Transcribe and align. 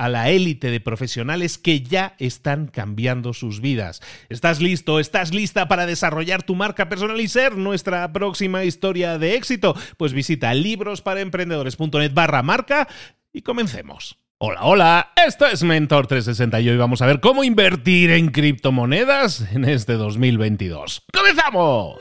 a 0.00 0.08
la 0.08 0.30
élite 0.30 0.70
de 0.70 0.80
profesionales 0.80 1.58
que 1.58 1.82
ya 1.82 2.14
están 2.18 2.68
cambiando 2.68 3.34
sus 3.34 3.60
vidas. 3.60 4.00
¿Estás 4.30 4.62
listo? 4.62 4.98
¿Estás 4.98 5.34
lista 5.34 5.68
para 5.68 5.84
desarrollar 5.84 6.42
tu 6.42 6.54
marca 6.54 6.88
personal 6.88 7.20
y 7.20 7.28
ser 7.28 7.58
nuestra 7.58 8.10
próxima 8.10 8.64
historia 8.64 9.18
de 9.18 9.34
éxito? 9.34 9.76
Pues 9.98 10.14
visita 10.14 10.54
librosparaemprendedores.net 10.54 12.14
barra 12.14 12.42
marca 12.42 12.88
y 13.30 13.42
comencemos. 13.42 14.16
Hola, 14.38 14.60
hola, 14.62 15.12
esto 15.26 15.44
es 15.44 15.62
Mentor 15.62 16.06
360 16.06 16.62
y 16.62 16.70
hoy 16.70 16.78
vamos 16.78 17.02
a 17.02 17.06
ver 17.06 17.20
cómo 17.20 17.44
invertir 17.44 18.10
en 18.10 18.30
criptomonedas 18.30 19.52
en 19.52 19.66
este 19.66 19.94
2022. 19.94 21.02
¡Comenzamos! 21.12 21.98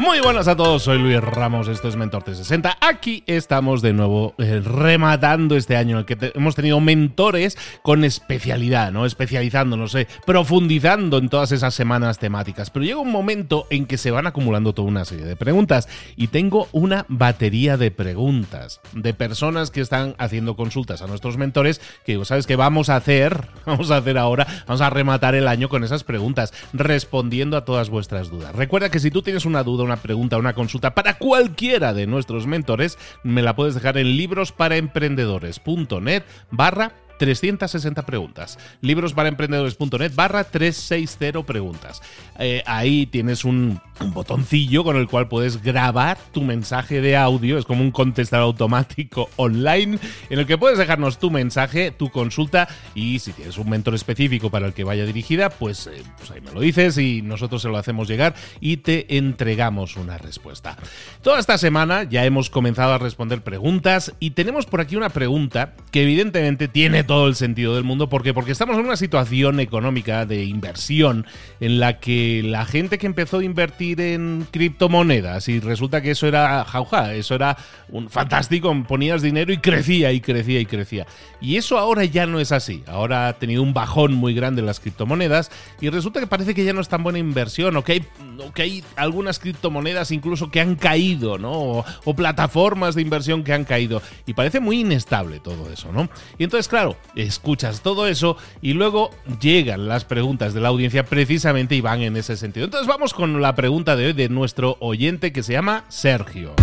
Muy 0.00 0.18
buenas 0.20 0.48
a 0.48 0.56
todos, 0.56 0.84
soy 0.84 0.98
Luis 0.98 1.20
Ramos, 1.20 1.68
esto 1.68 1.86
es 1.86 1.94
Mentor 1.94 2.22
360. 2.22 2.78
Aquí 2.80 3.22
estamos 3.26 3.82
de 3.82 3.92
nuevo 3.92 4.32
eh, 4.38 4.62
rematando 4.64 5.56
este 5.56 5.76
año 5.76 5.90
en 5.90 5.98
el 5.98 6.04
que 6.06 6.32
hemos 6.34 6.54
tenido 6.54 6.80
mentores 6.80 7.58
con 7.82 8.02
especialidad, 8.02 8.92
¿no? 8.92 9.04
Especializándonos, 9.04 9.94
eh, 9.96 10.08
profundizando 10.24 11.18
en 11.18 11.28
todas 11.28 11.52
esas 11.52 11.74
semanas 11.74 12.18
temáticas. 12.18 12.70
Pero 12.70 12.86
llega 12.86 12.98
un 12.98 13.12
momento 13.12 13.66
en 13.68 13.84
que 13.84 13.98
se 13.98 14.10
van 14.10 14.26
acumulando 14.26 14.72
toda 14.72 14.88
una 14.88 15.04
serie 15.04 15.26
de 15.26 15.36
preguntas 15.36 15.86
y 16.16 16.28
tengo 16.28 16.68
una 16.72 17.04
batería 17.08 17.76
de 17.76 17.90
preguntas 17.90 18.80
de 18.94 19.12
personas 19.12 19.70
que 19.70 19.82
están 19.82 20.14
haciendo 20.16 20.56
consultas 20.56 21.02
a 21.02 21.08
nuestros 21.08 21.36
mentores 21.36 21.78
que 22.06 22.12
digo, 22.12 22.24
¿sabes 22.24 22.46
qué 22.46 22.56
vamos 22.56 22.88
a 22.88 22.96
hacer? 22.96 23.48
Vamos 23.66 23.90
a 23.90 23.98
hacer 23.98 24.16
ahora, 24.16 24.46
vamos 24.66 24.80
a 24.80 24.90
rematar 24.90 25.34
el 25.34 25.46
año 25.46 25.68
con 25.68 25.84
esas 25.84 26.02
preguntas, 26.02 26.52
respondiendo 26.72 27.56
a 27.56 27.64
todas 27.64 27.90
vuestras 27.90 28.30
dudas. 28.30 28.54
Recuerda 28.54 28.90
que 28.90 28.98
si 28.98 29.10
tú 29.10 29.22
tienes 29.22 29.44
una 29.44 29.62
duda, 29.62 29.89
una 29.90 30.00
pregunta, 30.00 30.38
una 30.38 30.54
consulta 30.54 30.94
para 30.94 31.18
cualquiera 31.18 31.92
de 31.92 32.06
nuestros 32.06 32.46
mentores, 32.46 32.96
me 33.24 33.42
la 33.42 33.56
puedes 33.56 33.74
dejar 33.74 33.98
en 33.98 34.16
librosparaemprendedores.net 34.16 36.22
barra 36.52 36.92
360 37.20 38.06
preguntas. 38.06 38.58
Librosparaemprendedores.net 38.80 40.14
barra 40.14 40.44
360 40.44 41.42
preguntas. 41.42 42.00
Eh, 42.38 42.62
ahí 42.64 43.04
tienes 43.04 43.44
un, 43.44 43.78
un, 44.00 44.14
botoncillo 44.14 44.84
con 44.84 44.96
el 44.96 45.06
cual 45.06 45.28
puedes 45.28 45.62
grabar 45.62 46.16
tu 46.32 46.40
mensaje 46.40 47.02
de 47.02 47.18
audio. 47.18 47.58
Es 47.58 47.66
como 47.66 47.82
un 47.82 47.90
contestador 47.90 48.44
automático 48.44 49.28
online 49.36 49.98
en 50.30 50.38
el 50.38 50.46
que 50.46 50.56
puedes 50.56 50.78
dejarnos 50.78 51.18
tu 51.18 51.30
mensaje, 51.30 51.90
tu 51.90 52.08
consulta 52.08 52.68
y 52.94 53.18
si 53.18 53.32
tienes 53.32 53.58
un 53.58 53.68
mentor 53.68 53.94
específico 53.94 54.48
para 54.48 54.66
el 54.66 54.72
que 54.72 54.84
vaya 54.84 55.04
dirigida, 55.04 55.50
pues, 55.50 55.88
eh, 55.88 56.02
pues 56.16 56.30
ahí 56.30 56.40
me 56.40 56.52
lo 56.52 56.60
dices 56.60 56.96
y 56.96 57.20
nosotros 57.20 57.60
se 57.60 57.68
lo 57.68 57.76
hacemos 57.76 58.08
llegar 58.08 58.34
y 58.60 58.78
te 58.78 59.18
entregamos 59.18 59.98
una 59.98 60.16
respuesta. 60.16 60.78
Toda 61.20 61.38
esta 61.38 61.58
semana 61.58 62.04
ya 62.04 62.24
hemos 62.24 62.48
comenzado 62.48 62.94
a 62.94 62.98
responder 62.98 63.42
preguntas 63.42 64.14
y 64.20 64.30
tenemos 64.30 64.64
por 64.64 64.80
aquí 64.80 64.96
una 64.96 65.10
pregunta 65.10 65.74
que 65.90 66.04
evidentemente 66.04 66.66
tiene 66.66 67.04
todo 67.10 67.26
el 67.26 67.34
sentido 67.34 67.74
del 67.74 67.82
mundo. 67.82 68.08
¿Por 68.08 68.22
qué? 68.22 68.32
Porque 68.32 68.52
estamos 68.52 68.78
en 68.78 68.84
una 68.84 68.94
situación 68.94 69.58
económica 69.58 70.26
de 70.26 70.44
inversión 70.44 71.26
en 71.58 71.80
la 71.80 71.98
que 71.98 72.40
la 72.44 72.64
gente 72.64 72.98
que 72.98 73.06
empezó 73.08 73.38
a 73.38 73.44
invertir 73.44 74.00
en 74.00 74.46
criptomonedas 74.48 75.48
y 75.48 75.58
resulta 75.58 76.02
que 76.02 76.12
eso 76.12 76.28
era 76.28 76.64
jauja, 76.64 77.12
eso 77.14 77.34
era 77.34 77.56
un 77.88 78.10
fantástico, 78.10 78.72
ponías 78.86 79.22
dinero 79.22 79.52
y 79.52 79.58
crecía 79.58 80.12
y 80.12 80.20
crecía 80.20 80.60
y 80.60 80.66
crecía. 80.66 81.04
Y 81.40 81.56
eso 81.56 81.78
ahora 81.78 82.04
ya 82.04 82.26
no 82.26 82.38
es 82.38 82.52
así. 82.52 82.84
Ahora 82.86 83.26
ha 83.26 83.32
tenido 83.32 83.64
un 83.64 83.74
bajón 83.74 84.12
muy 84.12 84.32
grande 84.32 84.60
en 84.60 84.66
las 84.66 84.78
criptomonedas 84.78 85.50
y 85.80 85.88
resulta 85.88 86.20
que 86.20 86.28
parece 86.28 86.54
que 86.54 86.64
ya 86.64 86.72
no 86.72 86.80
es 86.80 86.88
tan 86.88 87.02
buena 87.02 87.18
inversión 87.18 87.76
o 87.76 87.82
que 87.82 87.92
hay, 87.94 88.06
que 88.54 88.62
hay 88.62 88.84
algunas 88.94 89.40
criptomonedas 89.40 90.12
incluso 90.12 90.48
que 90.52 90.60
han 90.60 90.76
caído, 90.76 91.38
¿no? 91.38 91.50
O, 91.50 91.84
o 92.04 92.14
plataformas 92.14 92.94
de 92.94 93.02
inversión 93.02 93.42
que 93.42 93.52
han 93.52 93.64
caído. 93.64 94.00
Y 94.26 94.34
parece 94.34 94.60
muy 94.60 94.82
inestable 94.82 95.40
todo 95.40 95.72
eso, 95.72 95.90
¿no? 95.90 96.08
Y 96.38 96.44
entonces, 96.44 96.68
claro, 96.68 96.96
escuchas 97.14 97.82
todo 97.82 98.06
eso 98.06 98.36
y 98.60 98.74
luego 98.74 99.10
llegan 99.40 99.88
las 99.88 100.04
preguntas 100.04 100.54
de 100.54 100.60
la 100.60 100.68
audiencia 100.68 101.04
precisamente 101.04 101.74
y 101.74 101.80
van 101.80 102.00
en 102.00 102.16
ese 102.16 102.36
sentido. 102.36 102.66
Entonces 102.66 102.88
vamos 102.88 103.14
con 103.14 103.40
la 103.40 103.54
pregunta 103.54 103.96
de 103.96 104.06
hoy 104.06 104.12
de 104.12 104.28
nuestro 104.28 104.76
oyente 104.80 105.32
que 105.32 105.42
se 105.42 105.52
llama 105.52 105.84
Sergio. 105.88 106.54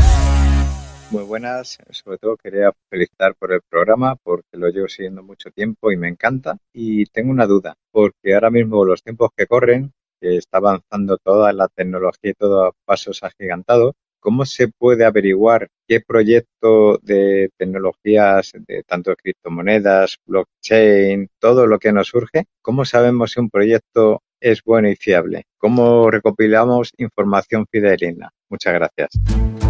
Muy 1.09 1.23
buenas, 1.23 1.77
sobre 1.91 2.17
todo 2.17 2.35
quería 2.35 2.71
felicitar 2.89 3.33
por 3.35 3.53
el 3.53 3.61
programa 3.69 4.17
porque 4.17 4.57
lo 4.57 4.67
llevo 4.67 4.89
siguiendo 4.89 5.23
mucho 5.23 5.51
tiempo 5.51 5.89
y 5.89 5.95
me 5.95 6.09
encanta. 6.09 6.57
Y 6.73 7.05
tengo 7.05 7.31
una 7.31 7.45
duda, 7.45 7.75
porque 7.91 8.33
ahora 8.33 8.49
mismo 8.49 8.83
los 8.83 9.01
tiempos 9.01 9.29
que 9.35 9.47
corren, 9.47 9.93
que 10.19 10.35
está 10.35 10.57
avanzando 10.57 11.17
toda 11.17 11.53
la 11.53 11.69
tecnología 11.69 12.31
y 12.31 12.33
todo 12.33 12.65
a 12.65 12.71
pasos 12.85 13.23
agigantados, 13.23 13.93
¿cómo 14.19 14.45
se 14.45 14.67
puede 14.67 15.05
averiguar 15.05 15.69
qué 15.87 16.01
proyecto 16.01 16.97
de 17.01 17.49
tecnologías, 17.57 18.51
de 18.67 18.83
tanto 18.83 19.15
criptomonedas, 19.15 20.17
blockchain, 20.25 21.29
todo 21.39 21.67
lo 21.67 21.79
que 21.79 21.91
nos 21.91 22.07
surge, 22.07 22.45
cómo 22.61 22.85
sabemos 22.85 23.31
si 23.31 23.39
un 23.39 23.49
proyecto 23.49 24.21
es 24.39 24.61
bueno 24.63 24.89
y 24.89 24.95
fiable? 24.95 25.43
¿Cómo 25.57 26.11
recopilamos 26.11 26.91
información 26.97 27.65
fidedigna? 27.71 28.29
Muchas 28.49 28.73
gracias. 28.73 29.66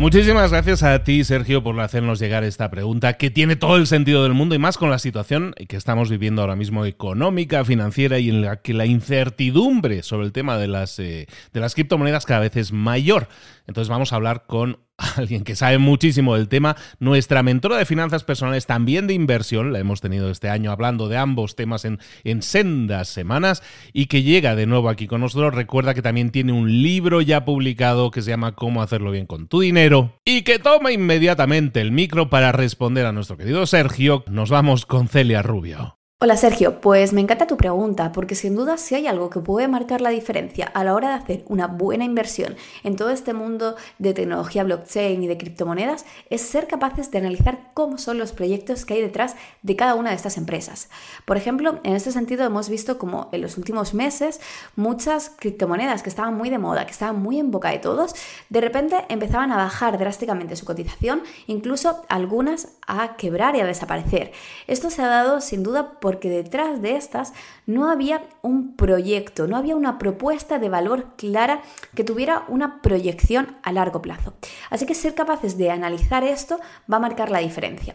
Muchísimas 0.00 0.50
gracias 0.50 0.82
a 0.82 1.04
ti, 1.04 1.24
Sergio, 1.24 1.62
por 1.62 1.78
hacernos 1.78 2.18
llegar 2.18 2.42
esta 2.42 2.70
pregunta 2.70 3.18
que 3.18 3.28
tiene 3.28 3.54
todo 3.54 3.76
el 3.76 3.86
sentido 3.86 4.22
del 4.22 4.32
mundo 4.32 4.54
y 4.54 4.58
más 4.58 4.78
con 4.78 4.88
la 4.88 4.98
situación 4.98 5.52
que 5.68 5.76
estamos 5.76 6.08
viviendo 6.08 6.40
ahora 6.40 6.56
mismo 6.56 6.86
económica, 6.86 7.66
financiera 7.66 8.18
y 8.18 8.30
en 8.30 8.40
la 8.40 8.62
que 8.62 8.72
la 8.72 8.86
incertidumbre 8.86 10.02
sobre 10.02 10.24
el 10.24 10.32
tema 10.32 10.56
de 10.56 10.68
las, 10.68 10.98
eh, 11.00 11.26
de 11.52 11.60
las 11.60 11.74
criptomonedas 11.74 12.24
cada 12.24 12.40
vez 12.40 12.56
es 12.56 12.72
mayor. 12.72 13.28
Entonces 13.66 13.90
vamos 13.90 14.14
a 14.14 14.16
hablar 14.16 14.44
con 14.46 14.78
alguien 15.16 15.44
que 15.44 15.56
sabe 15.56 15.78
muchísimo 15.78 16.36
del 16.36 16.48
tema, 16.48 16.76
nuestra 16.98 17.42
mentora 17.42 17.76
de 17.76 17.84
finanzas 17.84 18.24
personales, 18.24 18.66
también 18.66 19.06
de 19.06 19.14
inversión, 19.14 19.72
la 19.72 19.78
hemos 19.78 20.00
tenido 20.00 20.30
este 20.30 20.48
año 20.48 20.70
hablando 20.70 21.08
de 21.08 21.16
ambos 21.16 21.56
temas 21.56 21.84
en, 21.84 21.98
en 22.24 22.42
sendas 22.42 23.08
semanas 23.08 23.62
y 23.92 24.06
que 24.06 24.22
llega 24.22 24.54
de 24.54 24.66
nuevo 24.66 24.88
aquí 24.88 25.06
con 25.06 25.20
nosotros. 25.20 25.54
Recuerda 25.54 25.94
que 25.94 26.02
también 26.02 26.30
tiene 26.30 26.52
un 26.52 26.82
libro 26.82 27.20
ya 27.20 27.44
publicado 27.44 28.10
que 28.10 28.22
se 28.22 28.30
llama 28.30 28.54
Cómo 28.54 28.82
hacerlo 28.82 29.10
bien 29.10 29.26
con 29.26 29.48
tu 29.48 29.60
dinero 29.60 30.20
y 30.24 30.42
que 30.42 30.58
toma 30.58 30.92
inmediatamente 30.92 31.80
el 31.80 31.92
micro 31.92 32.30
para 32.30 32.52
responder 32.52 33.06
a 33.06 33.12
nuestro 33.12 33.36
querido 33.36 33.66
Sergio. 33.66 34.24
Nos 34.28 34.50
vamos 34.50 34.86
con 34.86 35.08
Celia 35.08 35.42
Rubio. 35.42 35.99
Hola 36.22 36.36
Sergio, 36.36 36.82
pues 36.82 37.14
me 37.14 37.22
encanta 37.22 37.46
tu 37.46 37.56
pregunta 37.56 38.12
porque 38.12 38.34
sin 38.34 38.54
duda 38.54 38.76
si 38.76 38.94
hay 38.94 39.06
algo 39.06 39.30
que 39.30 39.40
puede 39.40 39.68
marcar 39.68 40.02
la 40.02 40.10
diferencia 40.10 40.66
a 40.66 40.84
la 40.84 40.94
hora 40.94 41.08
de 41.08 41.14
hacer 41.14 41.44
una 41.48 41.66
buena 41.66 42.04
inversión 42.04 42.56
en 42.84 42.96
todo 42.96 43.08
este 43.08 43.32
mundo 43.32 43.74
de 43.98 44.12
tecnología 44.12 44.62
blockchain 44.62 45.22
y 45.22 45.26
de 45.26 45.38
criptomonedas 45.38 46.04
es 46.28 46.42
ser 46.42 46.66
capaces 46.66 47.10
de 47.10 47.16
analizar 47.16 47.70
cómo 47.72 47.96
son 47.96 48.18
los 48.18 48.32
proyectos 48.32 48.84
que 48.84 48.92
hay 48.92 49.00
detrás 49.00 49.34
de 49.62 49.76
cada 49.76 49.94
una 49.94 50.10
de 50.10 50.16
estas 50.16 50.36
empresas. 50.36 50.90
Por 51.24 51.38
ejemplo, 51.38 51.80
en 51.84 51.94
este 51.96 52.12
sentido 52.12 52.44
hemos 52.44 52.68
visto 52.68 52.98
como 52.98 53.30
en 53.32 53.40
los 53.40 53.56
últimos 53.56 53.94
meses 53.94 54.42
muchas 54.76 55.30
criptomonedas 55.38 56.02
que 56.02 56.10
estaban 56.10 56.36
muy 56.36 56.50
de 56.50 56.58
moda, 56.58 56.84
que 56.84 56.92
estaban 56.92 57.18
muy 57.22 57.38
en 57.40 57.50
boca 57.50 57.70
de 57.70 57.78
todos, 57.78 58.14
de 58.50 58.60
repente 58.60 59.06
empezaban 59.08 59.52
a 59.52 59.56
bajar 59.56 59.98
drásticamente 59.98 60.54
su 60.54 60.66
cotización, 60.66 61.22
incluso 61.46 62.02
algunas 62.10 62.68
a 62.86 63.16
quebrar 63.16 63.56
y 63.56 63.60
a 63.60 63.66
desaparecer. 63.66 64.32
Esto 64.66 64.90
se 64.90 65.00
ha 65.00 65.08
dado 65.08 65.40
sin 65.40 65.62
duda 65.62 65.98
por 65.98 66.09
porque 66.10 66.28
detrás 66.28 66.82
de 66.82 66.96
estas 66.96 67.32
no 67.66 67.88
había 67.88 68.26
un 68.42 68.74
proyecto, 68.74 69.46
no 69.46 69.56
había 69.56 69.76
una 69.76 69.96
propuesta 69.96 70.58
de 70.58 70.68
valor 70.68 71.14
clara 71.16 71.62
que 71.94 72.02
tuviera 72.02 72.44
una 72.48 72.82
proyección 72.82 73.56
a 73.62 73.70
largo 73.70 74.02
plazo. 74.02 74.34
Así 74.70 74.86
que 74.86 74.96
ser 74.96 75.14
capaces 75.14 75.56
de 75.56 75.70
analizar 75.70 76.24
esto 76.24 76.58
va 76.92 76.96
a 76.96 76.98
marcar 77.06 77.30
la 77.30 77.38
diferencia. 77.38 77.94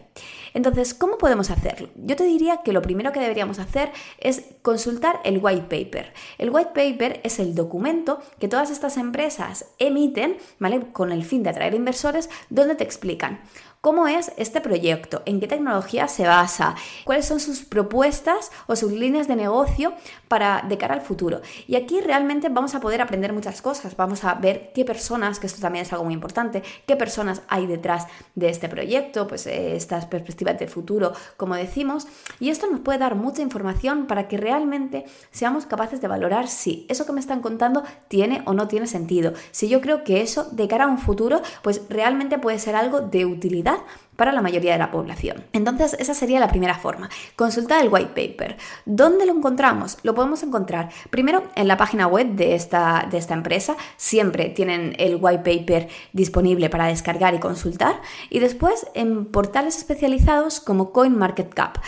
Entonces, 0.54 0.94
¿cómo 0.94 1.18
podemos 1.18 1.50
hacerlo? 1.50 1.90
Yo 1.94 2.16
te 2.16 2.24
diría 2.24 2.62
que 2.64 2.72
lo 2.72 2.80
primero 2.80 3.12
que 3.12 3.20
deberíamos 3.20 3.58
hacer 3.58 3.92
es 4.18 4.46
consultar 4.62 5.20
el 5.24 5.38
white 5.42 5.66
paper. 5.68 6.14
El 6.38 6.48
white 6.48 6.70
paper 6.74 7.20
es 7.22 7.38
el 7.38 7.54
documento 7.54 8.20
que 8.38 8.48
todas 8.48 8.70
estas 8.70 8.96
empresas 8.96 9.66
emiten, 9.78 10.38
¿vale? 10.58 10.90
Con 10.90 11.12
el 11.12 11.22
fin 11.22 11.42
de 11.42 11.50
atraer 11.50 11.74
inversores, 11.74 12.30
donde 12.48 12.76
te 12.76 12.84
explican 12.84 13.40
cómo 13.86 14.08
es 14.08 14.32
este 14.36 14.60
proyecto, 14.60 15.22
en 15.26 15.38
qué 15.38 15.46
tecnología 15.46 16.08
se 16.08 16.26
basa, 16.26 16.74
cuáles 17.04 17.24
son 17.24 17.38
sus 17.38 17.60
propuestas 17.60 18.50
o 18.66 18.74
sus 18.74 18.90
líneas 18.90 19.28
de 19.28 19.36
negocio 19.36 19.92
para 20.26 20.64
de 20.68 20.76
cara 20.76 20.94
al 20.94 21.02
futuro. 21.02 21.40
Y 21.68 21.76
aquí 21.76 22.00
realmente 22.00 22.48
vamos 22.48 22.74
a 22.74 22.80
poder 22.80 23.00
aprender 23.00 23.32
muchas 23.32 23.62
cosas, 23.62 23.96
vamos 23.96 24.24
a 24.24 24.34
ver 24.34 24.72
qué 24.74 24.84
personas, 24.84 25.38
que 25.38 25.46
esto 25.46 25.60
también 25.60 25.84
es 25.84 25.92
algo 25.92 26.04
muy 26.04 26.14
importante, 26.14 26.64
qué 26.84 26.96
personas 26.96 27.42
hay 27.46 27.68
detrás 27.68 28.08
de 28.34 28.48
este 28.48 28.68
proyecto, 28.68 29.28
pues 29.28 29.46
eh, 29.46 29.76
estas 29.76 30.04
perspectivas 30.06 30.58
de 30.58 30.66
futuro, 30.66 31.12
como 31.36 31.54
decimos, 31.54 32.08
y 32.40 32.50
esto 32.50 32.66
nos 32.68 32.80
puede 32.80 32.98
dar 32.98 33.14
mucha 33.14 33.42
información 33.42 34.08
para 34.08 34.26
que 34.26 34.36
realmente 34.36 35.04
seamos 35.30 35.64
capaces 35.64 36.00
de 36.00 36.08
valorar 36.08 36.48
si 36.48 36.86
eso 36.88 37.06
que 37.06 37.12
me 37.12 37.20
están 37.20 37.40
contando 37.40 37.84
tiene 38.08 38.42
o 38.46 38.52
no 38.52 38.66
tiene 38.66 38.88
sentido. 38.88 39.32
Si 39.52 39.68
yo 39.68 39.80
creo 39.80 40.02
que 40.02 40.22
eso 40.22 40.48
de 40.50 40.66
cara 40.66 40.86
a 40.86 40.88
un 40.88 40.98
futuro, 40.98 41.40
pues 41.62 41.82
realmente 41.88 42.40
puede 42.40 42.58
ser 42.58 42.74
algo 42.74 43.00
de 43.00 43.26
utilidad 43.26 43.75
para 44.16 44.32
la 44.32 44.42
mayoría 44.42 44.72
de 44.72 44.78
la 44.78 44.90
población. 44.90 45.44
Entonces, 45.52 45.94
esa 45.98 46.14
sería 46.14 46.40
la 46.40 46.48
primera 46.48 46.78
forma. 46.78 47.08
Consultar 47.36 47.82
el 47.82 47.92
white 47.92 48.12
paper. 48.14 48.56
¿Dónde 48.84 49.26
lo 49.26 49.32
encontramos? 49.32 49.98
Lo 50.02 50.14
podemos 50.14 50.42
encontrar 50.42 50.90
primero 51.10 51.44
en 51.54 51.68
la 51.68 51.76
página 51.76 52.06
web 52.06 52.28
de 52.34 52.54
esta, 52.54 53.06
de 53.10 53.18
esta 53.18 53.34
empresa. 53.34 53.76
Siempre 53.96 54.48
tienen 54.48 54.94
el 54.98 55.18
white 55.20 55.58
paper 55.58 55.88
disponible 56.12 56.70
para 56.70 56.86
descargar 56.86 57.34
y 57.34 57.40
consultar. 57.40 58.00
Y 58.30 58.40
después 58.40 58.86
en 58.94 59.26
portales 59.26 59.76
especializados 59.76 60.60
como 60.60 60.92
CoinMarketCap. 60.92 61.78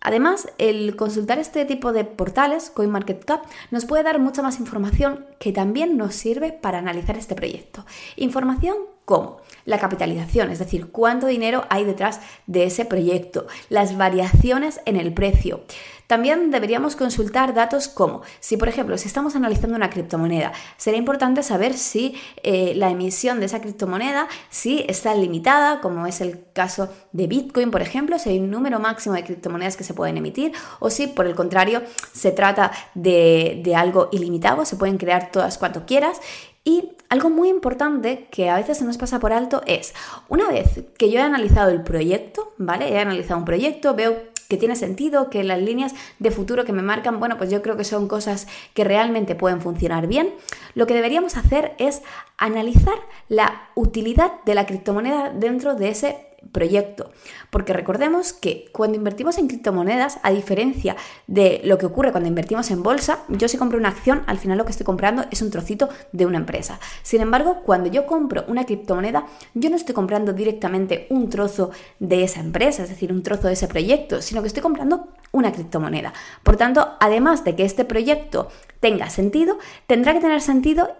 Además, 0.00 0.48
el 0.58 0.94
consultar 0.94 1.40
este 1.40 1.64
tipo 1.64 1.92
de 1.92 2.04
portales, 2.04 2.70
CoinMarketCap, 2.70 3.44
nos 3.72 3.86
puede 3.86 4.04
dar 4.04 4.20
mucha 4.20 4.40
más 4.40 4.60
información 4.60 5.26
que 5.40 5.50
también 5.50 5.96
nos 5.96 6.14
sirve 6.14 6.52
para 6.52 6.78
analizar 6.78 7.16
este 7.16 7.34
proyecto. 7.34 7.84
Información 8.14 8.76
como 9.06 9.38
la 9.64 9.78
capitalización, 9.78 10.50
es 10.50 10.58
decir, 10.58 10.90
cuánto 10.90 11.26
dinero 11.26 11.64
hay 11.70 11.84
detrás 11.84 12.20
de 12.46 12.64
ese 12.64 12.84
proyecto, 12.84 13.46
las 13.70 13.96
variaciones 13.96 14.80
en 14.84 14.96
el 14.96 15.14
precio. 15.14 15.62
También 16.06 16.52
deberíamos 16.52 16.94
consultar 16.94 17.52
datos 17.52 17.88
como, 17.88 18.22
si 18.38 18.56
por 18.56 18.68
ejemplo, 18.68 18.96
si 18.96 19.08
estamos 19.08 19.34
analizando 19.34 19.76
una 19.76 19.90
criptomoneda, 19.90 20.52
será 20.76 20.96
importante 20.96 21.42
saber 21.42 21.74
si 21.74 22.14
eh, 22.44 22.74
la 22.76 22.90
emisión 22.90 23.40
de 23.40 23.46
esa 23.46 23.60
criptomoneda, 23.60 24.28
si 24.48 24.84
está 24.88 25.14
limitada, 25.14 25.80
como 25.80 26.06
es 26.06 26.20
el 26.20 26.44
caso 26.52 26.88
de 27.10 27.26
Bitcoin, 27.26 27.72
por 27.72 27.82
ejemplo, 27.82 28.18
si 28.20 28.30
hay 28.30 28.38
un 28.38 28.50
número 28.50 28.78
máximo 28.78 29.16
de 29.16 29.24
criptomonedas 29.24 29.76
que 29.76 29.84
se 29.84 29.94
pueden 29.94 30.16
emitir, 30.16 30.52
o 30.78 30.90
si 30.90 31.08
por 31.08 31.26
el 31.26 31.34
contrario 31.34 31.82
se 32.12 32.30
trata 32.30 32.70
de, 32.94 33.60
de 33.64 33.74
algo 33.74 34.08
ilimitado, 34.12 34.64
se 34.64 34.76
pueden 34.76 34.98
crear 34.98 35.32
todas 35.32 35.58
cuanto 35.58 35.86
quieras. 35.86 36.20
Y 36.66 36.90
algo 37.08 37.30
muy 37.30 37.48
importante 37.48 38.26
que 38.32 38.50
a 38.50 38.56
veces 38.56 38.78
se 38.78 38.84
nos 38.84 38.98
pasa 38.98 39.20
por 39.20 39.32
alto 39.32 39.62
es, 39.66 39.94
una 40.28 40.48
vez 40.48 40.82
que 40.98 41.12
yo 41.12 41.20
he 41.20 41.22
analizado 41.22 41.70
el 41.70 41.84
proyecto, 41.84 42.52
¿vale? 42.58 42.92
He 42.92 42.98
analizado 42.98 43.38
un 43.38 43.44
proyecto, 43.44 43.94
veo 43.94 44.16
que 44.48 44.56
tiene 44.56 44.74
sentido, 44.74 45.30
que 45.30 45.44
las 45.44 45.60
líneas 45.60 45.94
de 46.18 46.32
futuro 46.32 46.64
que 46.64 46.72
me 46.72 46.82
marcan, 46.82 47.20
bueno, 47.20 47.38
pues 47.38 47.50
yo 47.50 47.62
creo 47.62 47.76
que 47.76 47.84
son 47.84 48.08
cosas 48.08 48.48
que 48.74 48.82
realmente 48.82 49.36
pueden 49.36 49.60
funcionar 49.60 50.08
bien. 50.08 50.34
Lo 50.74 50.88
que 50.88 50.94
deberíamos 50.94 51.36
hacer 51.36 51.74
es 51.78 52.02
analizar 52.36 52.98
la 53.28 53.68
utilidad 53.76 54.32
de 54.44 54.56
la 54.56 54.66
criptomoneda 54.66 55.30
dentro 55.30 55.76
de 55.76 55.90
ese 55.90 56.25
proyecto. 56.52 57.10
Porque 57.50 57.72
recordemos 57.72 58.32
que 58.32 58.68
cuando 58.72 58.96
invertimos 58.96 59.38
en 59.38 59.48
criptomonedas, 59.48 60.18
a 60.22 60.30
diferencia 60.30 60.96
de 61.26 61.60
lo 61.64 61.78
que 61.78 61.86
ocurre 61.86 62.12
cuando 62.12 62.28
invertimos 62.28 62.70
en 62.70 62.82
bolsa, 62.82 63.20
yo 63.28 63.48
si 63.48 63.58
compro 63.58 63.78
una 63.78 63.88
acción, 63.88 64.22
al 64.26 64.38
final 64.38 64.58
lo 64.58 64.64
que 64.64 64.70
estoy 64.72 64.86
comprando 64.86 65.24
es 65.30 65.42
un 65.42 65.50
trocito 65.50 65.88
de 66.12 66.26
una 66.26 66.38
empresa. 66.38 66.78
Sin 67.02 67.20
embargo, 67.20 67.62
cuando 67.64 67.90
yo 67.90 68.06
compro 68.06 68.44
una 68.48 68.64
criptomoneda, 68.64 69.26
yo 69.54 69.70
no 69.70 69.76
estoy 69.76 69.94
comprando 69.94 70.32
directamente 70.32 71.06
un 71.10 71.30
trozo 71.30 71.70
de 71.98 72.22
esa 72.24 72.40
empresa, 72.40 72.82
es 72.82 72.88
decir, 72.88 73.12
un 73.12 73.22
trozo 73.22 73.48
de 73.48 73.54
ese 73.54 73.68
proyecto, 73.68 74.22
sino 74.22 74.42
que 74.42 74.48
estoy 74.48 74.62
comprando 74.62 75.08
una 75.32 75.52
criptomoneda. 75.52 76.12
Por 76.42 76.56
tanto, 76.56 76.96
además 77.00 77.44
de 77.44 77.54
que 77.56 77.64
este 77.64 77.84
proyecto 77.84 78.48
tenga 78.80 79.10
sentido, 79.10 79.58
tendrá 79.86 80.12
que 80.12 80.20
tener 80.20 80.40
sentido 80.40 80.96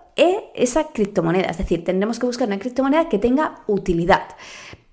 esa 0.54 0.88
criptomoneda, 0.88 1.50
es 1.50 1.58
decir, 1.58 1.84
tendremos 1.84 2.18
que 2.18 2.26
buscar 2.26 2.48
una 2.48 2.58
criptomoneda 2.58 3.08
que 3.08 3.18
tenga 3.18 3.60
utilidad. 3.66 4.28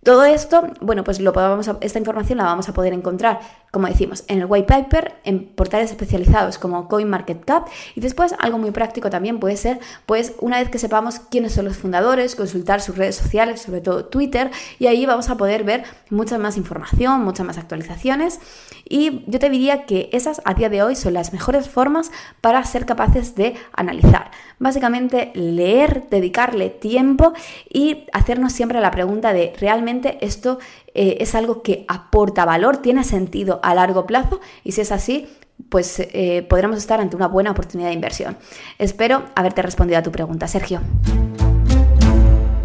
Todo 0.03 0.25
esto, 0.25 0.67
bueno, 0.81 1.03
pues 1.03 1.19
lo 1.19 1.31
podemos, 1.31 1.69
esta 1.79 1.99
información 1.99 2.37
la 2.37 2.43
vamos 2.45 2.67
a 2.67 2.73
poder 2.73 2.93
encontrar, 2.93 3.39
como 3.73 3.87
decimos, 3.87 4.23
en 4.27 4.37
el 4.37 4.45
white 4.45 4.67
paper, 4.67 5.15
en 5.23 5.47
portales 5.47 5.89
especializados 5.89 6.59
como 6.59 6.87
CoinMarketCap 6.87 7.67
y 7.95 8.01
después 8.01 8.35
algo 8.37 8.59
muy 8.59 8.69
práctico 8.69 9.09
también 9.09 9.39
puede 9.39 9.57
ser, 9.57 9.79
pues 10.05 10.33
una 10.41 10.59
vez 10.59 10.69
que 10.69 10.77
sepamos 10.77 11.17
quiénes 11.17 11.53
son 11.53 11.65
los 11.65 11.75
fundadores, 11.75 12.35
consultar 12.35 12.81
sus 12.81 12.95
redes 12.95 13.15
sociales, 13.15 13.63
sobre 13.63 13.81
todo 13.81 14.05
Twitter, 14.05 14.51
y 14.77 14.85
ahí 14.85 15.07
vamos 15.07 15.31
a 15.31 15.37
poder 15.37 15.63
ver 15.63 15.85
mucha 16.11 16.37
más 16.37 16.55
información, 16.55 17.23
muchas 17.23 17.47
más 17.47 17.57
actualizaciones 17.57 18.39
y 18.87 19.23
yo 19.25 19.39
te 19.39 19.49
diría 19.49 19.87
que 19.87 20.07
esas 20.11 20.39
a 20.45 20.53
día 20.53 20.69
de 20.69 20.83
hoy 20.83 20.95
son 20.95 21.15
las 21.15 21.33
mejores 21.33 21.67
formas 21.67 22.11
para 22.41 22.63
ser 22.65 22.85
capaces 22.85 23.33
de 23.33 23.55
analizar. 23.71 24.29
Básicamente 24.59 25.31
leer, 25.33 26.09
dedicarle 26.11 26.69
tiempo 26.69 27.33
y 27.71 28.05
hacernos 28.13 28.53
siempre 28.53 28.81
la 28.81 28.91
pregunta 28.91 29.33
de 29.33 29.51
realmente 29.59 30.19
esto 30.21 30.59
eh, 30.93 31.17
es 31.19 31.35
algo 31.35 31.61
que 31.61 31.85
aporta 31.87 32.45
valor, 32.45 32.77
tiene 32.77 33.03
sentido 33.03 33.59
a 33.63 33.75
largo 33.75 34.05
plazo 34.05 34.39
y 34.63 34.73
si 34.73 34.81
es 34.81 34.91
así, 34.91 35.27
pues 35.69 35.99
eh, 35.99 36.45
podremos 36.49 36.77
estar 36.77 36.99
ante 36.99 37.15
una 37.15 37.27
buena 37.27 37.51
oportunidad 37.51 37.89
de 37.89 37.95
inversión. 37.95 38.37
Espero 38.79 39.23
haberte 39.35 39.61
respondido 39.61 39.99
a 39.99 40.03
tu 40.03 40.11
pregunta, 40.11 40.47
Sergio. 40.47 40.81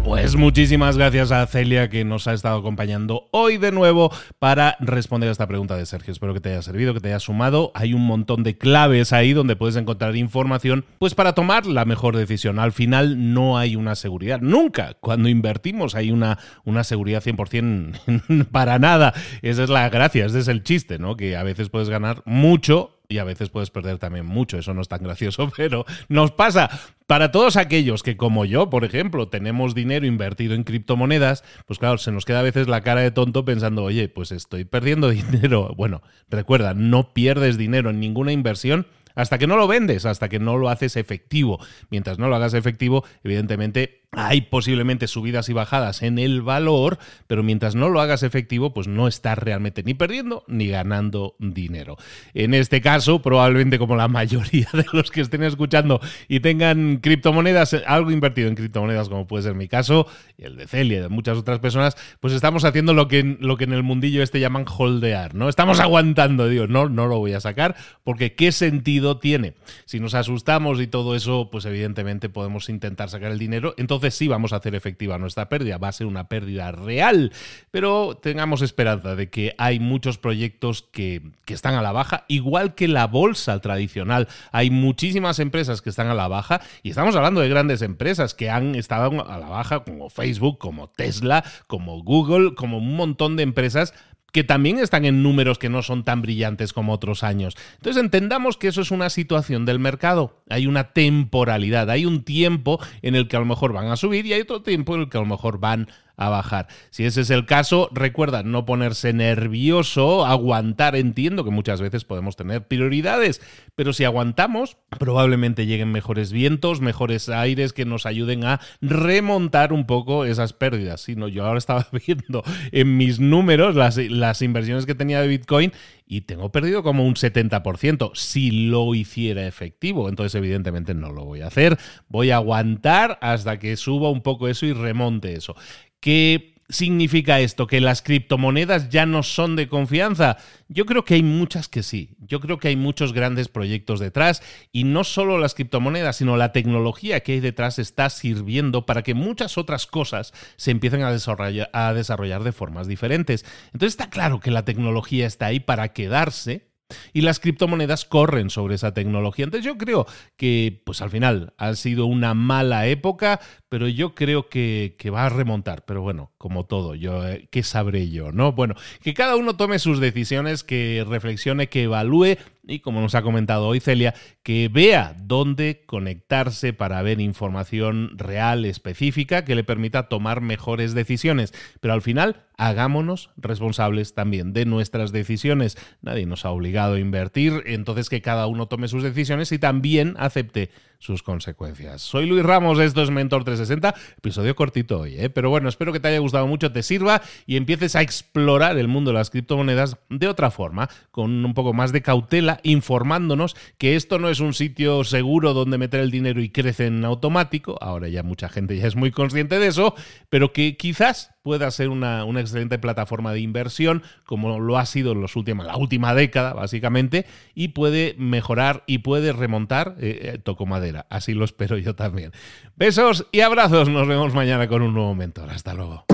Pues 0.09 0.35
muchísimas 0.35 0.97
gracias 0.97 1.31
a 1.31 1.45
Celia 1.45 1.87
que 1.87 2.03
nos 2.03 2.27
ha 2.27 2.33
estado 2.33 2.57
acompañando 2.57 3.27
hoy 3.29 3.57
de 3.57 3.71
nuevo 3.71 4.11
para 4.39 4.75
responder 4.79 5.29
a 5.29 5.31
esta 5.31 5.45
pregunta 5.45 5.77
de 5.77 5.85
Sergio. 5.85 6.11
Espero 6.11 6.33
que 6.33 6.39
te 6.39 6.49
haya 6.49 6.63
servido, 6.63 6.95
que 6.95 6.99
te 6.99 7.09
haya 7.09 7.19
sumado. 7.19 7.71
Hay 7.75 7.93
un 7.93 8.07
montón 8.07 8.41
de 8.41 8.57
claves 8.57 9.13
ahí 9.13 9.33
donde 9.33 9.55
puedes 9.55 9.75
encontrar 9.75 10.15
información 10.15 10.83
pues 10.97 11.13
para 11.13 11.33
tomar 11.33 11.67
la 11.67 11.85
mejor 11.85 12.17
decisión. 12.17 12.57
Al 12.57 12.71
final 12.71 13.35
no 13.35 13.59
hay 13.59 13.75
una 13.75 13.93
seguridad. 13.93 14.41
Nunca 14.41 14.95
cuando 14.99 15.29
invertimos 15.29 15.93
hay 15.93 16.09
una, 16.09 16.39
una 16.65 16.83
seguridad 16.83 17.21
100% 17.21 18.47
para 18.51 18.79
nada. 18.79 19.13
Esa 19.43 19.63
es 19.63 19.69
la 19.69 19.87
gracia, 19.89 20.25
ese 20.25 20.39
es 20.39 20.47
el 20.47 20.63
chiste, 20.63 20.97
¿no? 20.97 21.17
Que 21.17 21.37
a 21.37 21.43
veces 21.43 21.69
puedes 21.69 21.89
ganar 21.89 22.23
mucho 22.25 22.98
y 23.11 23.17
a 23.17 23.23
veces 23.23 23.49
puedes 23.49 23.71
perder 23.71 23.97
también 23.97 24.27
mucho, 24.27 24.59
eso 24.59 24.75
no 24.75 24.81
es 24.81 24.87
tan 24.87 25.01
gracioso, 25.01 25.51
pero 25.57 25.85
nos 26.07 26.31
pasa. 26.31 26.69
Para 27.07 27.31
todos 27.31 27.57
aquellos 27.57 28.03
que 28.03 28.15
como 28.15 28.45
yo, 28.45 28.69
por 28.69 28.85
ejemplo, 28.85 29.29
tenemos 29.29 29.73
dinero 29.73 30.05
invertido 30.05 30.53
en 30.53 30.63
criptomonedas, 30.63 31.43
pues 31.65 31.79
claro, 31.79 31.97
se 31.97 32.11
nos 32.11 32.23
queda 32.23 32.41
a 32.41 32.43
veces 32.43 32.67
la 32.67 32.81
cara 32.81 33.01
de 33.01 33.09
tonto 33.09 33.43
pensando, 33.45 33.83
oye, 33.83 34.09
pues 34.09 34.31
estoy 34.31 34.63
perdiendo 34.63 35.09
dinero. 35.09 35.73
Bueno, 35.75 36.03
recuerda, 36.29 36.75
no 36.75 37.11
pierdes 37.11 37.57
dinero 37.57 37.89
en 37.89 37.99
ninguna 37.99 38.31
inversión 38.31 38.85
hasta 39.15 39.39
que 39.39 39.47
no 39.47 39.57
lo 39.57 39.67
vendes, 39.67 40.05
hasta 40.05 40.29
que 40.29 40.37
no 40.37 40.57
lo 40.57 40.69
haces 40.69 40.95
efectivo. 40.95 41.59
Mientras 41.89 42.19
no 42.19 42.27
lo 42.27 42.35
hagas 42.35 42.53
efectivo, 42.53 43.03
evidentemente 43.23 43.98
hay 44.11 44.41
posiblemente 44.41 45.07
subidas 45.07 45.49
y 45.49 45.53
bajadas 45.53 46.01
en 46.01 46.17
el 46.17 46.41
valor, 46.41 46.97
pero 47.27 47.43
mientras 47.43 47.75
no 47.75 47.89
lo 47.89 48.01
hagas 48.01 48.23
efectivo, 48.23 48.73
pues 48.73 48.87
no 48.87 49.07
estás 49.07 49.37
realmente 49.37 49.83
ni 49.83 49.93
perdiendo 49.93 50.43
ni 50.47 50.67
ganando 50.67 51.35
dinero. 51.37 51.95
En 52.33 52.55
este 52.55 52.81
caso, 52.81 53.21
probablemente 53.21 53.77
como 53.77 53.95
la 53.95 54.07
mayoría 54.07 54.67
de 54.73 54.85
los 54.93 55.11
que 55.11 55.21
estén 55.21 55.43
escuchando 55.43 56.01
y 56.27 56.39
tengan 56.39 56.97
criptomonedas, 56.97 57.75
algo 57.85 58.09
invertido 58.09 58.47
en 58.47 58.55
criptomonedas, 58.55 59.09
como 59.09 59.27
puede 59.27 59.43
ser 59.43 59.53
mi 59.53 59.67
caso, 59.67 60.07
y 60.37 60.45
el 60.45 60.55
de 60.55 60.67
Celia 60.67 60.97
y 60.97 61.01
de 61.01 61.09
muchas 61.09 61.37
otras 61.37 61.59
personas, 61.59 61.95
pues 62.19 62.33
estamos 62.33 62.63
haciendo 62.63 62.95
lo 62.95 63.07
que, 63.07 63.37
lo 63.39 63.57
que 63.57 63.65
en 63.65 63.73
el 63.73 63.83
mundillo 63.83 64.23
este 64.23 64.39
llaman 64.39 64.65
holdear, 64.67 65.35
¿no? 65.35 65.49
Estamos 65.49 65.79
aguantando, 65.79 66.49
digo, 66.49 66.65
no, 66.65 66.89
no 66.89 67.05
lo 67.05 67.19
voy 67.19 67.33
a 67.33 67.39
sacar, 67.39 67.75
porque 68.03 68.33
¿qué 68.33 68.51
sentido 68.51 69.19
tiene? 69.19 69.53
Si 69.85 69.99
nos 69.99 70.15
asustamos 70.15 70.81
y 70.81 70.87
todo 70.87 71.15
eso, 71.15 71.49
pues 71.51 71.65
evidentemente 71.65 72.27
podemos 72.27 72.69
intentar 72.69 73.09
sacar 73.09 73.31
el 73.31 73.37
dinero, 73.37 73.75
entonces 73.77 73.98
entonces 73.99 74.17
sí 74.17 74.29
vamos 74.29 74.53
a 74.53 74.57
hacer 74.57 74.75
efectiva 74.75 75.17
nuestra 75.17 75.49
pérdida. 75.49 75.77
Va 75.77 75.89
a 75.89 75.91
ser 75.91 76.07
una 76.07 76.29
pérdida 76.29 76.71
real, 76.71 77.33
pero 77.69 78.17
tengamos 78.21 78.61
esperanza 78.61 79.15
de 79.15 79.29
que 79.29 79.55
hay 79.57 79.79
muchos 79.79 80.17
proyectos 80.17 80.83
que, 80.83 81.21
que 81.43 81.53
están 81.53 81.75
a 81.75 81.81
la 81.81 81.91
baja, 81.91 82.23
igual 82.29 82.75
que 82.75 82.87
la 82.87 83.07
bolsa 83.07 83.59
tradicional. 83.59 84.29
Hay 84.53 84.69
muchísimas 84.69 85.39
empresas 85.39 85.81
que 85.81 85.89
están 85.89 86.07
a 86.07 86.13
la 86.13 86.29
baja 86.29 86.61
y 86.81 86.91
estamos 86.91 87.15
hablando 87.17 87.41
de 87.41 87.49
grandes 87.49 87.81
empresas 87.81 88.33
que 88.33 88.49
han 88.49 88.75
estado 88.75 89.29
a 89.29 89.37
la 89.37 89.49
baja, 89.49 89.83
como 89.83 90.09
Facebook, 90.09 90.59
como 90.59 90.89
Tesla, 90.89 91.43
como 91.67 92.01
Google, 92.01 92.55
como 92.55 92.77
un 92.77 92.95
montón 92.95 93.35
de 93.35 93.43
empresas 93.43 93.93
que 94.31 94.43
también 94.43 94.79
están 94.79 95.05
en 95.05 95.23
números 95.23 95.59
que 95.59 95.69
no 95.69 95.81
son 95.81 96.03
tan 96.03 96.21
brillantes 96.21 96.73
como 96.73 96.93
otros 96.93 97.23
años. 97.23 97.55
Entonces 97.75 98.01
entendamos 98.01 98.57
que 98.57 98.67
eso 98.67 98.81
es 98.81 98.91
una 98.91 99.09
situación 99.09 99.65
del 99.65 99.79
mercado. 99.79 100.41
Hay 100.49 100.67
una 100.67 100.93
temporalidad, 100.93 101.89
hay 101.89 102.05
un 102.05 102.23
tiempo 102.23 102.79
en 103.01 103.15
el 103.15 103.27
que 103.27 103.35
a 103.35 103.39
lo 103.39 103.45
mejor 103.45 103.73
van 103.73 103.87
a 103.87 103.95
subir 103.95 104.25
y 104.25 104.33
hay 104.33 104.41
otro 104.41 104.61
tiempo 104.61 104.95
en 104.95 105.01
el 105.01 105.09
que 105.09 105.17
a 105.17 105.21
lo 105.21 105.27
mejor 105.27 105.59
van 105.59 105.87
a 106.19 106.29
bajar. 106.29 106.67
Si 106.91 107.05
ese 107.05 107.21
es 107.21 107.29
el 107.29 107.45
caso, 107.45 107.89
recuerda 107.93 108.43
no 108.43 108.65
ponerse 108.65 109.13
nervioso, 109.13 110.25
aguantar. 110.25 110.97
Entiendo 110.97 111.45
que 111.45 111.49
muchas 111.49 111.81
veces 111.81 112.03
podemos 112.03 112.35
tener 112.35 112.67
prioridades, 112.67 113.41
pero 113.75 113.93
si 113.93 114.03
aguantamos, 114.03 114.77
probablemente 114.99 115.65
lleguen 115.65 115.93
mejores 115.93 116.33
vientos, 116.33 116.81
mejores 116.81 117.29
aires 117.29 117.71
que 117.71 117.85
nos 117.85 118.05
ayuden 118.05 118.43
a 118.43 118.59
remontar 118.81 119.71
un 119.71 119.85
poco 119.85 120.25
esas 120.25 120.51
pérdidas. 120.51 121.01
Si 121.01 121.15
no, 121.15 121.29
yo 121.29 121.45
ahora 121.45 121.57
estaba 121.57 121.87
viendo 122.05 122.43
en 122.73 122.97
mis 122.97 123.21
números 123.21 123.75
las, 123.75 123.95
las 123.97 124.41
inversiones 124.41 124.85
que 124.85 124.95
tenía 124.95 125.21
de 125.21 125.27
Bitcoin 125.29 125.71
y 126.11 126.21
tengo 126.21 126.51
perdido 126.51 126.81
como 126.81 127.05
un 127.05 127.13
70% 127.13 128.11
si 128.15 128.67
lo 128.67 128.95
hiciera 128.95 129.45
efectivo. 129.45 130.09
Entonces, 130.09 130.33
evidentemente, 130.33 130.95
no 130.95 131.11
lo 131.11 131.23
voy 131.23 131.41
a 131.41 131.47
hacer. 131.47 131.77
Voy 132.07 132.31
a 132.31 132.37
aguantar 132.37 133.19
hasta 133.21 133.59
que 133.59 133.77
suba 133.77 134.09
un 134.09 134.21
poco 134.21 134.47
eso 134.47 134.65
y 134.65 134.73
remonte 134.73 135.35
eso. 135.35 135.55
¿Qué 135.99 136.55
significa 136.69 137.39
esto? 137.39 137.65
¿Que 137.65 137.81
las 137.81 138.01
criptomonedas 138.01 138.89
ya 138.89 139.05
no 139.05 139.23
son 139.23 139.55
de 139.55 139.67
confianza? 139.67 140.37
Yo 140.67 140.85
creo 140.85 141.03
que 141.03 141.15
hay 141.15 141.23
muchas 141.23 141.67
que 141.67 141.83
sí. 141.83 142.15
Yo 142.19 142.39
creo 142.39 142.59
que 142.59 142.67
hay 142.67 142.75
muchos 142.75 143.11
grandes 143.11 143.47
proyectos 143.47 143.99
detrás 143.99 144.43
y 144.71 144.83
no 144.83 145.03
solo 145.03 145.39
las 145.39 145.55
criptomonedas, 145.55 146.17
sino 146.17 146.37
la 146.37 146.51
tecnología 146.51 147.21
que 147.21 147.33
hay 147.33 147.39
detrás 147.39 147.79
está 147.79 148.09
sirviendo 148.09 148.85
para 148.85 149.01
que 149.01 149.15
muchas 149.15 149.57
otras 149.57 149.87
cosas 149.87 150.31
se 150.57 150.71
empiecen 150.71 151.01
a 151.01 151.11
desarrollar, 151.11 152.43
de 152.43 152.51
formas 152.51 152.87
diferentes. 152.87 153.45
Entonces 153.73 153.93
está 153.93 154.09
claro 154.09 154.39
que 154.39 154.51
la 154.51 154.63
tecnología 154.63 155.25
está 155.25 155.47
ahí 155.47 155.59
para 155.59 155.91
quedarse 155.91 156.69
y 157.13 157.21
las 157.21 157.39
criptomonedas 157.39 158.03
corren 158.03 158.49
sobre 158.49 158.73
esa 158.73 158.95
tecnología. 158.95 159.45
Entonces 159.45 159.63
yo 159.63 159.77
creo 159.77 160.07
que, 160.37 160.81
pues 160.85 161.03
al 161.03 161.11
final, 161.11 161.53
ha 161.57 161.75
sido 161.75 162.07
una 162.07 162.33
mala 162.33 162.87
época, 162.87 163.39
pero 163.69 163.87
yo 163.87 164.15
creo 164.15 164.49
que, 164.49 164.95
va 165.13 165.27
a 165.27 165.29
remontar. 165.29 165.85
Pero 165.85 166.01
bueno, 166.01 166.31
como 166.37 166.65
todo, 166.65 166.95
yo, 166.95 167.27
eh, 167.27 167.47
¿qué 167.51 167.63
sabré 167.63 168.09
yo? 168.09 168.31
¿No? 168.31 168.51
Bueno, 168.51 168.75
que 169.01 169.13
cada 169.13 169.35
uno 169.35 169.55
tome 169.55 169.79
sus 169.79 169.99
decisiones, 169.99 170.63
que 170.63 171.05
reflexione, 171.07 171.69
que 171.69 171.83
evalúe 171.83 172.37
y, 172.67 172.79
como 172.79 173.01
nos 173.01 173.15
ha 173.15 173.21
comentado 173.21 173.67
hoy 173.67 173.79
Celia, 173.79 174.15
que 174.43 174.69
vea 174.71 175.15
dónde 175.19 175.83
conectarse 175.85 176.73
para 176.73 177.01
ver 177.03 177.21
información 177.21 178.17
real, 178.17 178.65
específica, 178.65 179.45
que 179.45 179.55
le 179.55 179.63
permita 179.63 180.09
tomar 180.09 180.41
mejores 180.41 180.93
decisiones. 180.93 181.53
Pero 181.79 181.93
al 181.93 182.01
final, 182.01 182.47
hagámonos 182.57 183.29
responsables 183.37 184.13
también 184.13 184.51
de 184.51 184.65
nuestras 184.65 185.11
decisiones. 185.11 185.77
Nadie 186.01 186.25
nos 186.25 186.43
ha 186.45 186.51
obligado 186.51 186.95
a 186.95 186.99
invertir, 186.99 187.63
entonces 187.65 188.09
que 188.09 188.21
cada 188.21 188.47
uno 188.47 188.67
tome 188.67 188.87
sus 188.87 189.03
decisiones 189.03 189.51
y 189.51 189.59
también 189.59 190.15
acepte 190.17 190.69
sus 190.99 191.23
consecuencias. 191.23 192.01
Soy 192.01 192.25
Luis 192.25 192.43
Ramos, 192.43 192.77
esto 192.79 193.01
es 193.01 193.09
Mentor 193.09 193.45
360, 193.45 193.95
episodio 194.17 194.53
cortito 194.55 194.99
hoy, 194.99 195.15
¿eh? 195.17 195.29
pero 195.29 195.49
bueno, 195.49 195.69
espero 195.69 195.93
que 195.93 196.01
te 196.01 196.09
haya 196.09 196.19
gustado 196.19 196.45
mucho, 196.45 196.73
te 196.73 196.83
sirva 196.83 197.21
y 197.45 197.55
empieces 197.55 197.95
a 197.95 198.01
explorar 198.01 198.77
el 198.77 198.89
mundo 198.89 199.11
de 199.11 199.17
las 199.17 199.29
criptomonedas 199.29 199.97
de 200.09 200.27
otra 200.27 200.51
forma, 200.51 200.89
con 201.11 201.45
un 201.45 201.53
poco 201.53 201.71
más 201.71 201.93
de 201.93 202.01
cautela, 202.01 202.59
informándonos 202.63 203.55
que 203.77 203.95
esto 203.95 204.19
no 204.19 204.29
es 204.29 204.41
un 204.41 204.53
sitio 204.53 205.05
seguro 205.05 205.53
donde 205.53 205.77
meter 205.77 206.01
el 206.01 206.11
dinero 206.11 206.41
y 206.41 206.49
crece 206.49 206.87
en 206.87 207.05
automático, 207.05 207.77
ahora 207.79 208.09
ya 208.09 208.21
mucha 208.21 208.49
gente 208.49 208.75
ya 208.75 208.85
es 208.85 208.97
muy 208.97 209.11
consciente 209.11 209.57
de 209.57 209.67
eso, 209.67 209.95
pero 210.29 210.51
que 210.51 210.75
quizás 210.75 211.31
pueda 211.41 211.71
ser 211.71 211.89
una, 211.89 212.23
excelente 212.39 212.77
plataforma 212.79 213.33
de 213.33 213.39
inversión, 213.39 214.03
como 214.25 214.59
lo 214.59 214.77
ha 214.77 214.85
sido 214.85 215.13
en 215.13 215.21
los 215.21 215.35
últimos, 215.35 215.65
la 215.65 215.77
última 215.77 216.13
década, 216.13 216.53
básicamente, 216.53 217.25
y 217.55 217.69
puede 217.69 218.15
mejorar 218.17 218.83
y 218.87 218.99
puede 218.99 219.33
remontar, 219.33 219.95
eh, 219.99 220.33
eh, 220.33 220.37
toco 220.37 220.65
madera, 220.65 220.88
así 221.09 221.33
lo 221.33 221.45
espero 221.45 221.77
yo 221.77 221.95
también. 221.95 222.31
Besos 222.75 223.27
y 223.31 223.41
abrazos, 223.41 223.89
nos 223.89 224.07
vemos 224.07 224.33
mañana 224.33 224.67
con 224.67 224.81
un 224.81 224.93
nuevo 224.93 225.15
mentor. 225.15 225.49
Hasta 225.49 225.73
luego. 225.73 226.05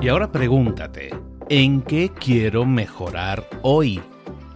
Y 0.00 0.08
ahora 0.08 0.30
pregúntate, 0.30 1.10
¿en 1.48 1.82
qué 1.82 2.10
quiero 2.10 2.64
mejorar 2.64 3.44
hoy? 3.62 4.00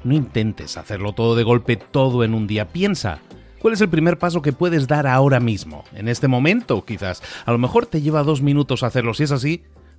No 0.05 0.15
intentes 0.15 0.77
hacerlo 0.77 1.13
todo 1.13 1.35
de 1.35 1.43
golpe, 1.43 1.77
todo 1.77 2.23
en 2.23 2.35
un 2.35 2.47
día. 2.47 2.69
Piensa, 2.69 3.21
¿Cuál 3.61 3.75
es 3.75 3.81
el 3.83 3.91
primer 3.91 4.19
paso 4.19 4.41
que 4.41 4.55
puedes 4.55 4.87
dar 4.87 5.07
ahora 5.07 5.39
mismo? 5.39 5.85
En 5.93 6.09
este 6.09 6.29
momento, 6.29 6.83
quizás. 6.87 7.23
A 7.45 7.53
lo 7.53 7.59
mejor 7.59 7.85
te 7.85 8.01
lleva 8.01 8.23
dos 8.23 8.41
minutos 8.41 8.83
hacerlo. 8.83 9.13
Si 9.13 9.25
es 9.25 9.33
así, 9.33 9.65